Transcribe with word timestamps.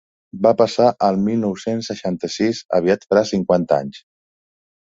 Va 0.45 0.51
passar 0.61 0.87
el 1.07 1.19
mil 1.25 1.37
nou-cents 1.41 1.91
seixanta-sis: 1.93 2.63
aviat 2.81 3.07
farà 3.11 3.25
cinquanta 3.35 3.81
anys. 3.81 4.05